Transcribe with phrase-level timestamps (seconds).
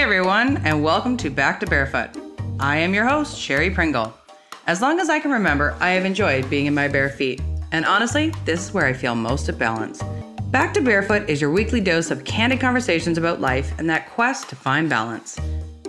[0.00, 2.08] Everyone, and welcome to Back to Barefoot.
[2.58, 4.14] I am your host, Sherry Pringle.
[4.66, 7.84] As long as I can remember, I have enjoyed being in my bare feet, and
[7.84, 10.02] honestly, this is where I feel most at balance.
[10.44, 14.48] Back to Barefoot is your weekly dose of candid conversations about life and that quest
[14.48, 15.38] to find balance.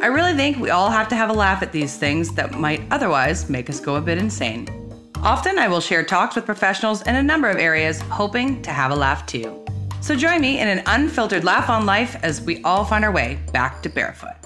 [0.00, 2.82] I really think we all have to have a laugh at these things that might
[2.92, 4.68] otherwise make us go a bit insane.
[5.16, 8.92] Often, I will share talks with professionals in a number of areas, hoping to have
[8.92, 9.65] a laugh too.
[10.00, 13.38] So join me in an unfiltered laugh on life as we all find our way
[13.52, 14.36] back to barefoot.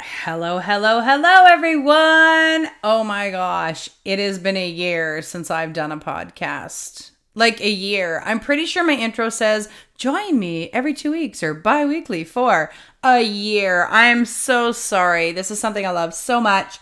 [0.00, 2.70] Hello, hello, hello, everyone.
[2.82, 7.10] Oh my gosh, it has been a year since I've done a podcast.
[7.34, 8.22] Like a year.
[8.24, 12.70] I'm pretty sure my intro says, join me every two weeks or bi weekly for
[13.02, 13.86] a year.
[13.90, 15.32] I'm so sorry.
[15.32, 16.78] This is something I love so much.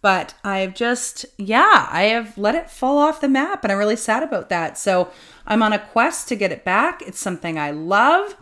[0.00, 3.96] But I've just, yeah, I have let it fall off the map and I'm really
[3.96, 4.78] sad about that.
[4.78, 5.10] So
[5.46, 7.02] I'm on a quest to get it back.
[7.02, 8.36] It's something I love.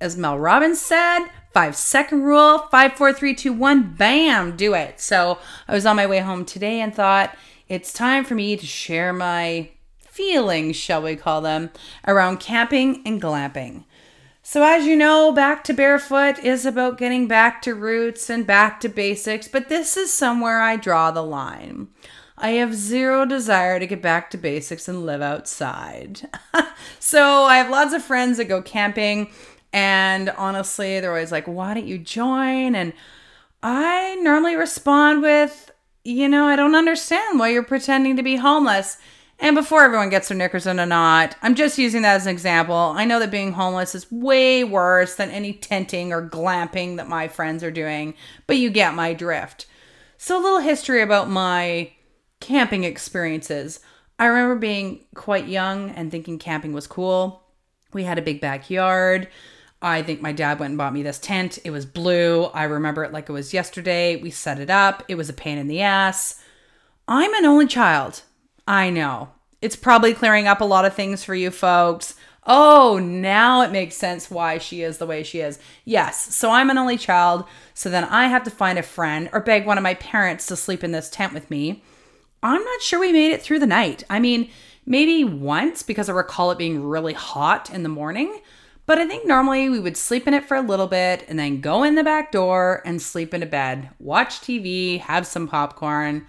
[0.00, 5.00] As Mel Robbins said, five second rule, five, four, three, two, one, bam, do it.
[5.00, 7.34] So I was on my way home today and thought
[7.68, 11.70] it's time for me to share my feelings, shall we call them,
[12.06, 13.84] around camping and glamping.
[14.50, 18.80] So, as you know, Back to Barefoot is about getting back to roots and back
[18.80, 21.88] to basics, but this is somewhere I draw the line.
[22.38, 26.30] I have zero desire to get back to basics and live outside.
[26.98, 29.28] so, I have lots of friends that go camping,
[29.70, 32.74] and honestly, they're always like, Why don't you join?
[32.74, 32.94] And
[33.62, 35.70] I normally respond with,
[36.04, 38.96] You know, I don't understand why you're pretending to be homeless.
[39.40, 42.32] And before everyone gets their knickers in a knot, I'm just using that as an
[42.32, 42.74] example.
[42.74, 47.28] I know that being homeless is way worse than any tenting or glamping that my
[47.28, 48.14] friends are doing,
[48.48, 49.66] but you get my drift.
[50.16, 51.92] So, a little history about my
[52.40, 53.78] camping experiences.
[54.18, 57.44] I remember being quite young and thinking camping was cool.
[57.92, 59.28] We had a big backyard.
[59.80, 61.60] I think my dad went and bought me this tent.
[61.64, 62.46] It was blue.
[62.46, 64.16] I remember it like it was yesterday.
[64.16, 65.04] We set it up.
[65.06, 66.42] It was a pain in the ass.
[67.06, 68.22] I'm an only child.
[68.68, 69.30] I know.
[69.62, 72.14] It's probably clearing up a lot of things for you folks.
[72.46, 75.58] Oh, now it makes sense why she is the way she is.
[75.86, 79.40] Yes, so I'm an only child, so then I have to find a friend or
[79.40, 81.82] beg one of my parents to sleep in this tent with me.
[82.42, 84.04] I'm not sure we made it through the night.
[84.10, 84.50] I mean,
[84.84, 88.38] maybe once because I recall it being really hot in the morning,
[88.84, 91.62] but I think normally we would sleep in it for a little bit and then
[91.62, 96.26] go in the back door and sleep in a bed, watch TV, have some popcorn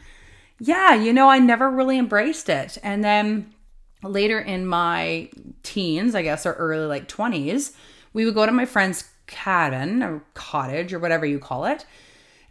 [0.59, 2.77] yeah, you know, I never really embraced it.
[2.83, 3.53] And then
[4.03, 5.29] later in my
[5.63, 7.73] teens, I guess, or early like 20s,
[8.13, 11.85] we would go to my friend's cabin or cottage or whatever you call it.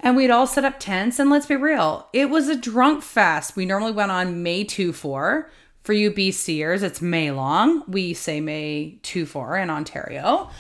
[0.00, 1.18] And we'd all set up tents.
[1.18, 3.56] And let's be real, it was a drunk fest.
[3.56, 5.50] We normally went on May 2 4.
[5.82, 7.82] For you BCers, it's May long.
[7.88, 10.50] We say May 2 4 in Ontario.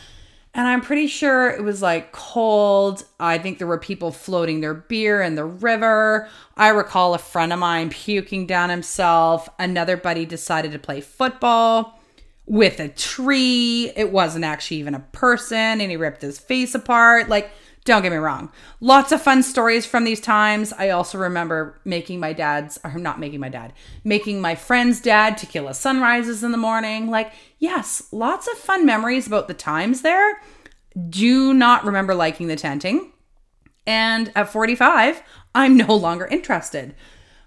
[0.54, 3.04] And I'm pretty sure it was like cold.
[3.20, 6.28] I think there were people floating their beer in the river.
[6.56, 9.48] I recall a friend of mine puking down himself.
[9.58, 12.00] Another buddy decided to play football
[12.46, 13.92] with a tree.
[13.94, 17.28] It wasn't actually even a person, and he ripped his face apart.
[17.28, 17.50] Like,
[17.88, 18.52] don't get me wrong.
[18.80, 20.72] Lots of fun stories from these times.
[20.74, 23.72] I also remember making my dad's, or not making my dad,
[24.04, 27.08] making my friend's dad tequila sunrises in the morning.
[27.10, 30.40] Like, yes, lots of fun memories about the times there.
[31.08, 33.12] Do not remember liking the tenting.
[33.86, 35.22] And at 45,
[35.54, 36.94] I'm no longer interested.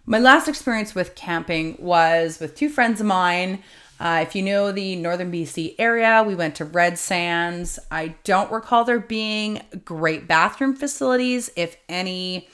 [0.05, 3.61] My last experience with camping was with two friends of mine.
[4.01, 7.77] Uh, if you know the northern BC area, we went to Red Sands.
[7.91, 12.49] I don't recall there being great bathroom facilities, if any.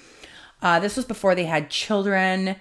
[0.61, 2.57] Uh, this was before they had children.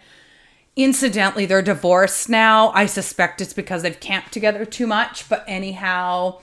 [0.77, 2.71] Incidentally, they're divorced now.
[2.75, 5.29] I suspect it's because they've camped together too much.
[5.29, 6.39] But anyhow,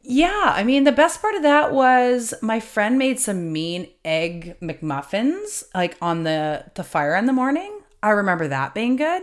[0.00, 4.56] yeah, I mean, the best part of that was my friend made some mean egg
[4.62, 7.80] McMuffins like on the, the fire in the morning.
[8.02, 9.22] I remember that being good.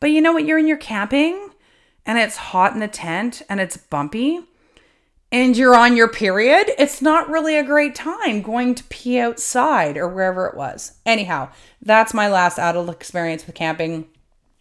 [0.00, 0.46] But you know what?
[0.46, 1.49] You're in your camping
[2.06, 4.40] and it's hot in the tent and it's bumpy
[5.32, 9.96] and you're on your period, it's not really a great time going to pee outside
[9.96, 10.94] or wherever it was.
[11.06, 11.50] Anyhow,
[11.80, 14.08] that's my last adult experience with camping.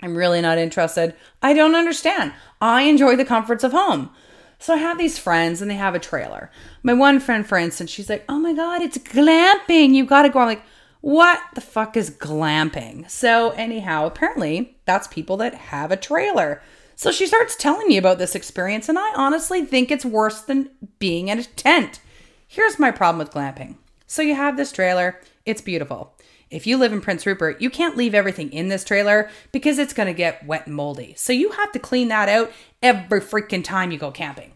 [0.01, 1.15] I'm really not interested.
[1.41, 2.33] I don't understand.
[2.61, 4.11] I enjoy the comforts of home.
[4.59, 6.51] So I have these friends and they have a trailer.
[6.83, 9.93] My one friend, for instance, she's like, Oh my God, it's glamping.
[9.93, 10.39] You got to go.
[10.39, 10.63] I'm like,
[11.01, 13.09] What the fuck is glamping?
[13.09, 16.61] So, anyhow, apparently that's people that have a trailer.
[16.99, 20.69] So she starts telling me about this experience, and I honestly think it's worse than
[20.99, 22.01] being in a tent.
[22.45, 23.77] Here's my problem with glamping.
[24.05, 26.13] So you have this trailer, it's beautiful.
[26.49, 29.93] If you live in Prince Rupert, you can't leave everything in this trailer because it's
[30.07, 31.13] to get wet and moldy.
[31.15, 32.51] So you have to clean that out
[32.83, 34.51] every freaking time you go camping.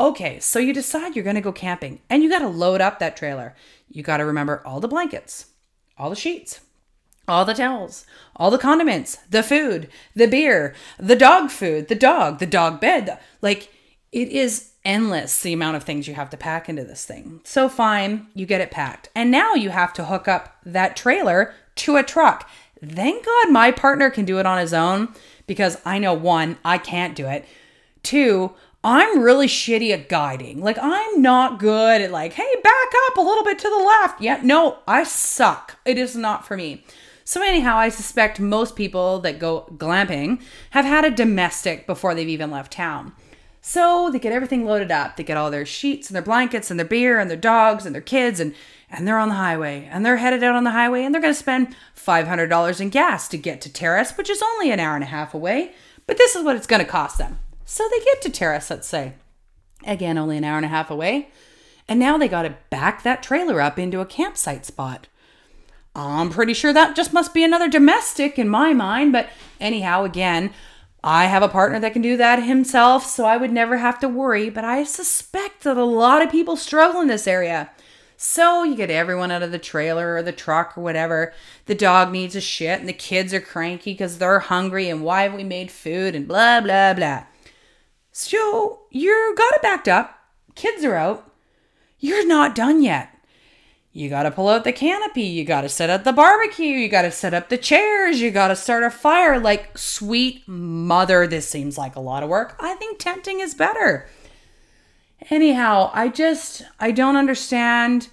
[0.00, 3.18] Okay, so you decide you're to go camping and you got to load up that
[3.18, 3.54] trailer.
[3.90, 5.50] You got to remember all the blankets,
[5.98, 6.60] all the sheets,
[7.32, 8.04] all the towels,
[8.36, 13.18] all the condiments, the food, the beer, the dog food, the dog, the dog bed.
[13.40, 13.70] Like
[14.12, 17.40] it is endless the amount of things you have to pack into this thing.
[17.44, 19.08] So fine, you get it packed.
[19.14, 22.48] And now you have to hook up that trailer to a truck.
[22.84, 25.08] Thank God my partner can do it on his own
[25.46, 27.46] because I know one, I can't do it.
[28.02, 28.52] Two,
[28.84, 30.60] I'm really shitty at guiding.
[30.60, 34.20] Like I'm not good at like, hey, back up a little bit to the left.
[34.20, 35.78] Yeah, no, I suck.
[35.84, 36.84] It is not for me.
[37.24, 42.28] So anyhow, I suspect most people that go glamping have had a domestic before they've
[42.28, 43.12] even left town.
[43.60, 45.16] So they get everything loaded up.
[45.16, 47.94] They get all their sheets and their blankets and their beer and their dogs and
[47.94, 48.54] their kids and
[48.94, 51.32] and they're on the highway and they're headed out on the highway and they're going
[51.32, 55.02] to spend $500 in gas to get to Terrace, which is only an hour and
[55.02, 55.72] a half away.
[56.06, 57.38] But this is what it's going to cost them.
[57.64, 59.14] So they get to Terrace, let's say.
[59.86, 61.30] Again, only an hour and a half away.
[61.88, 65.08] And now they got to back that trailer up into a campsite spot.
[65.94, 69.12] I'm pretty sure that just must be another domestic in my mind.
[69.12, 69.28] But
[69.60, 70.52] anyhow, again,
[71.04, 74.08] I have a partner that can do that himself, so I would never have to
[74.08, 74.48] worry.
[74.48, 77.70] But I suspect that a lot of people struggle in this area.
[78.16, 81.34] So you get everyone out of the trailer or the truck or whatever.
[81.66, 85.22] The dog needs a shit and the kids are cranky because they're hungry and why
[85.22, 87.24] have we made food and blah, blah, blah.
[88.12, 90.20] So you got it backed up.
[90.54, 91.32] Kids are out.
[91.98, 93.11] You're not done yet.
[93.92, 95.22] You got to pull out the canopy.
[95.22, 96.66] You got to set up the barbecue.
[96.66, 98.20] You got to set up the chairs.
[98.20, 99.38] You got to start a fire.
[99.38, 102.56] Like, sweet mother, this seems like a lot of work.
[102.58, 104.08] I think tenting is better.
[105.28, 108.08] Anyhow, I just, I don't understand.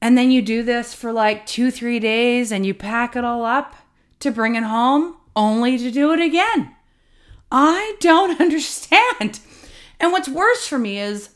[0.00, 3.46] And then you do this for like two, three days and you pack it all
[3.46, 3.74] up
[4.20, 6.76] to bring it home only to do it again.
[7.50, 9.40] I don't understand.
[9.98, 11.30] And what's worse for me is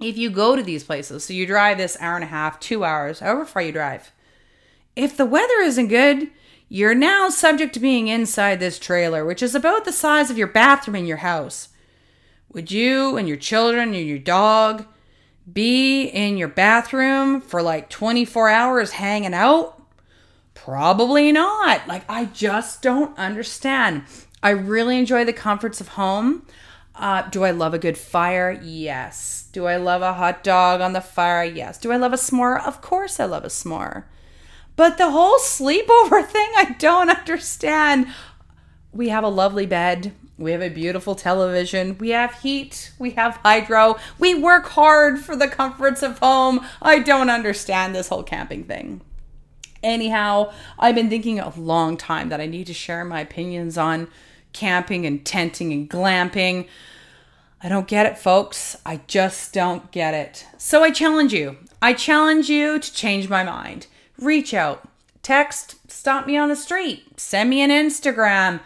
[0.00, 2.84] if you go to these places, so you drive this hour and a half, two
[2.84, 4.12] hours, however far you drive,
[4.94, 6.30] if the weather isn't good,
[6.68, 10.46] you're now subject to being inside this trailer, which is about the size of your
[10.46, 11.68] bathroom in your house.
[12.52, 14.86] Would you and your children and your dog
[15.50, 19.80] be in your bathroom for like 24 hours hanging out?
[20.54, 21.86] Probably not.
[21.86, 24.04] Like, I just don't understand.
[24.42, 26.46] I really enjoy the comforts of home.
[26.96, 28.58] Uh, do I love a good fire?
[28.62, 29.48] Yes.
[29.52, 31.44] Do I love a hot dog on the fire?
[31.44, 31.78] Yes.
[31.78, 32.64] Do I love a s'more?
[32.66, 34.04] Of course, I love a s'more.
[34.76, 38.06] But the whole sleepover thing, I don't understand.
[38.92, 40.12] We have a lovely bed.
[40.38, 41.96] We have a beautiful television.
[41.98, 42.92] We have heat.
[42.98, 43.96] We have hydro.
[44.18, 46.64] We work hard for the comforts of home.
[46.80, 49.02] I don't understand this whole camping thing.
[49.82, 54.08] Anyhow, I've been thinking a long time that I need to share my opinions on
[54.56, 56.66] camping and tenting and glamping.
[57.62, 58.76] I don't get it, folks.
[58.84, 60.46] I just don't get it.
[60.58, 61.56] So I challenge you.
[61.82, 63.86] I challenge you to change my mind.
[64.18, 64.88] Reach out,
[65.22, 68.60] text, stop me on the street, send me an Instagram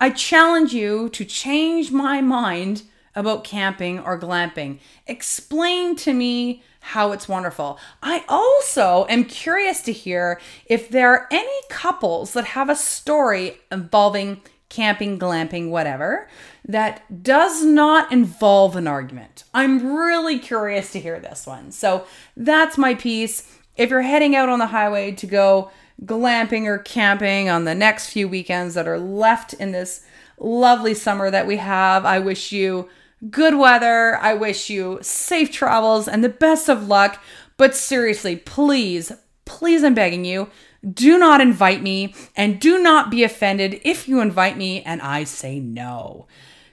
[0.00, 2.82] I challenge you to change my mind
[3.14, 4.78] about camping or glamping.
[5.06, 7.78] Explain to me how it's wonderful.
[8.02, 13.58] I also am curious to hear if there are any couples that have a story
[13.70, 16.28] involving camping, glamping, whatever,
[16.64, 19.44] that does not involve an argument.
[19.54, 21.70] I'm really curious to hear this one.
[21.72, 22.06] So
[22.36, 23.52] that's my piece.
[23.76, 25.70] If you're heading out on the highway to go
[26.04, 30.04] glamping or camping on the next few weekends that are left in this
[30.38, 32.04] lovely summer that we have.
[32.04, 32.88] I wish you
[33.30, 34.16] good weather.
[34.16, 37.22] I wish you safe travels and the best of luck.
[37.56, 39.12] But seriously, please,
[39.46, 40.50] please, I'm begging you,
[40.92, 45.24] do not invite me and do not be offended if you invite me and I
[45.24, 46.26] say no.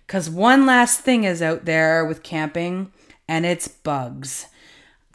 [0.06, 2.92] Because one last thing is out there with camping,
[3.28, 4.48] and it's bugs.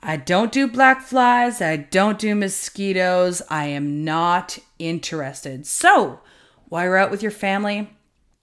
[0.02, 1.60] I don't do black flies.
[1.60, 3.42] I don't do mosquitoes.
[3.50, 5.66] I am not interested.
[5.66, 6.20] So,
[6.68, 7.90] while you're out with your family,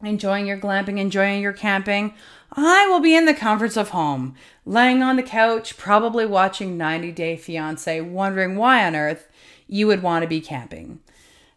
[0.03, 2.13] enjoying your glamping, enjoying your camping,
[2.51, 4.35] I will be in the comforts of home,
[4.65, 9.27] laying on the couch, probably watching 90 Day Fiance, wondering why on earth
[9.67, 10.99] you would want to be camping.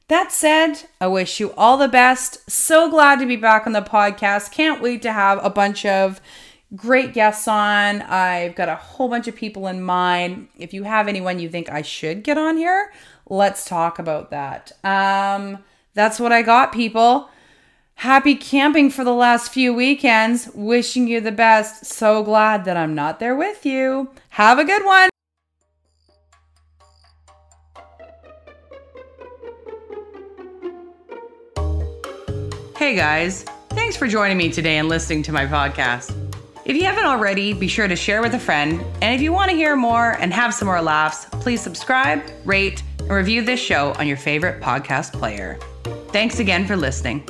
[0.09, 2.51] That said, I wish you all the best.
[2.51, 4.53] So glad to be back on the podcast.
[4.53, 6.21] Can't wait to have a bunch of
[6.75, 8.03] great guests on.
[8.03, 10.49] I've got a whole bunch of people in mind.
[10.57, 12.91] If you have anyone you think I should get on here,
[13.29, 14.73] let's talk about that.
[14.83, 15.59] Um,
[15.93, 17.29] that's what I got, people.
[17.97, 20.49] Happy camping for the last few weekends.
[20.55, 21.85] Wishing you the best.
[21.85, 24.11] So glad that I'm not there with you.
[24.31, 25.11] Have a good one.
[32.79, 36.15] Hey guys, thanks for joining me today and listening to my podcast.
[36.65, 38.81] If you haven't already, be sure to share with a friend.
[39.03, 42.85] And if you want to hear more and have some more laughs, please subscribe, rate,
[43.01, 45.59] and review this show on your favorite podcast player.
[46.13, 47.29] Thanks again for listening.